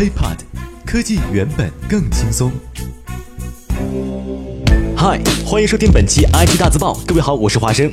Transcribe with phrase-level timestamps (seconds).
[0.00, 0.38] iPod，
[0.86, 2.50] 科技原本更轻松。
[4.96, 6.98] 嗨，欢迎收听本期 IT 大字报。
[7.06, 7.92] 各位好，我是华生。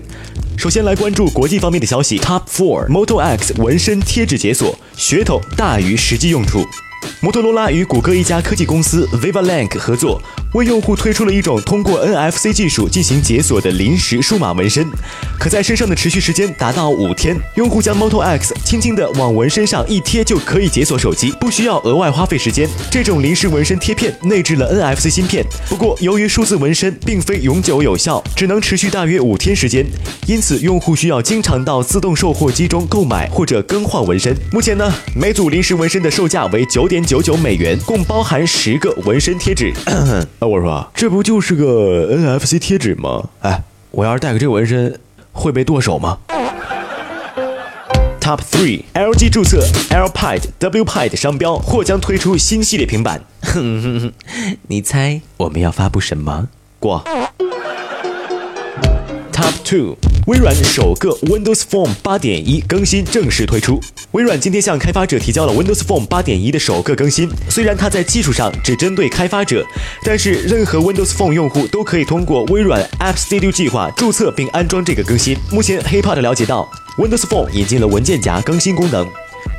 [0.58, 6.66] 首先来关注国际方面的消息，Top Four Moto X 纹身贴纸解锁，噱头大于实际用处。
[7.20, 10.22] 摩托罗拉与谷歌一家科技公司 Viva Link 合作。
[10.54, 14.88] 为用户推出了一种通过 NFC 技术进行解锁的临时数码纹身，
[15.38, 17.38] 可在身上的持续时间达到五天。
[17.56, 22.68] 用户将 Moto X 轻轻地往纹身上一贴，就可以解锁手机，不需要额外花费时间。
[22.90, 29.86] 这种临时纹身贴片内置了 NFC 芯片，不过由于数字纹身并非永久有效，只能持续大约五天时间，
[30.28, 34.36] 因此用户需要经常到自动售货机中购买或者更换纹身。
[34.52, 39.74] 目前呢，每组临时纹身的售价为九点九九美元，共包含十个纹身贴纸。
[40.40, 43.30] 那 我说，这不就是个 NFC 贴纸吗？
[43.42, 45.00] 哎，我要是带个这纹身，
[45.32, 46.18] 会被剁手吗
[48.20, 53.24] ？Top three LG 注册 LPad WPad 商标，或将推出新系列平板。
[54.68, 56.50] 你猜我们要发布什么？
[56.80, 57.04] 过。
[59.32, 59.96] Top two。
[60.28, 63.80] 微软首个 Windows Phone 8.1更新正式推出。
[64.12, 67.30] 微软今天向开发者提交了 Windows Phone 8.1的首个更新。
[67.50, 69.66] 虽然它在技术上只针对开发者，
[70.04, 75.38] 但是任何 Windows Phone 用户都可以通过微软 App Studio 计划注册并安装这个更新。
[75.50, 79.08] 目前，HeyPod 了解到，Windows Phone 引进了文件夹更新功能。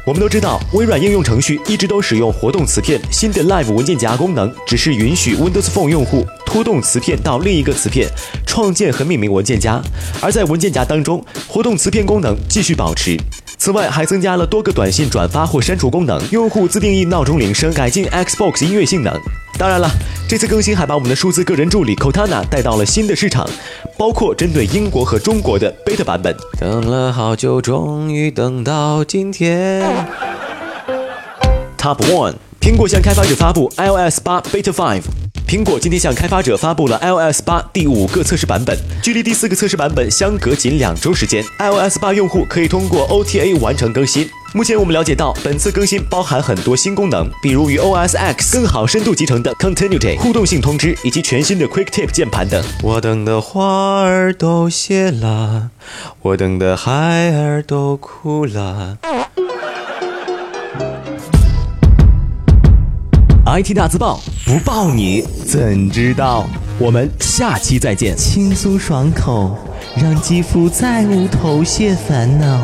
[0.06, 3.00] 我们都知道，微软应用程序一直都使用活动磁片。
[3.10, 8.08] 新的 Live 文件夹功能只是允许 Windows Phone 用户拖动磁片到另一个磁片，
[8.46, 9.78] 创建和命名文件夹。
[10.18, 13.18] 而在文件夹当中，活动磁片功能继续保持。
[13.58, 19.14] 此外，还增加了多个短信转发或删除功能，用户自定义闹钟铃声，改进 Xbox 音乐性能。
[19.58, 19.90] 当然了，
[20.26, 23.46] 这次更新还把我们的数字个人助理 Cortana 带到了新的市场，
[23.98, 26.34] 包括针对英国和中国的 beta 版本。
[26.58, 29.84] 等了好久，终于等到今天。
[31.76, 35.27] Top One，苹果向开发者发布 iOS 8 Beta 5。
[35.48, 41.42] 苹果今天向开发者发布了 iOS 八第五个测试版本，距离第四个测试版本相隔仅两周时间。
[41.58, 44.28] iOS 八用户可以通过 OTA 完成更新。
[44.52, 52.62] 目前我们了解到，本次更新包含很多新功能，比如与 OS X 更好深度集成的 Continuity 互动性通知，以及全新的 Quick Tip 键盘等。
[52.82, 55.70] 我等的花儿都谢了，
[56.20, 56.92] 我等的孩
[57.34, 58.98] 儿都哭了。
[63.46, 66.46] IT 大字报不抱你怎知道？
[66.78, 68.16] 我们下期再见。
[68.16, 69.54] 轻松爽口，
[69.94, 72.58] 让肌肤再无头屑烦恼。